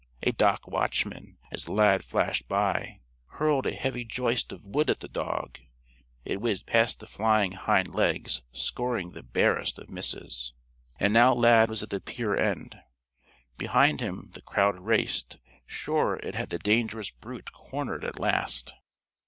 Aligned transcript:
A 0.23 0.31
dock 0.31 0.67
watchman, 0.67 1.37
as 1.51 1.69
Lad 1.69 2.03
flashed 2.03 2.47
by, 2.47 3.01
hurled 3.33 3.67
a 3.67 3.71
heavy 3.75 4.03
joist 4.03 4.51
of 4.51 4.65
wood 4.65 4.89
at 4.89 4.99
the 4.99 5.07
dog. 5.07 5.59
It 6.25 6.41
whizzed 6.41 6.65
past 6.65 6.99
the 6.99 7.05
flying 7.05 7.51
hind 7.51 7.93
legs, 7.93 8.41
scoring 8.51 9.11
the 9.11 9.21
barest 9.21 9.77
of 9.77 9.91
misses. 9.91 10.53
And 10.99 11.13
now 11.13 11.35
Lad 11.35 11.69
was 11.69 11.83
at 11.83 11.91
the 11.91 12.01
pier 12.01 12.35
end. 12.35 12.79
Behind 13.59 14.01
him 14.01 14.31
the 14.33 14.41
crowd 14.41 14.79
raced; 14.79 15.37
sure 15.67 16.15
it 16.23 16.33
had 16.33 16.49
the 16.49 16.57
dangerous 16.57 17.11
brute 17.11 17.51
cornered 17.51 18.03
at 18.03 18.17
last. 18.19 18.73